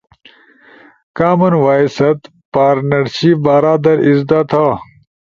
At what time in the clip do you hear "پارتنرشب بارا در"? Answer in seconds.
2.53-3.97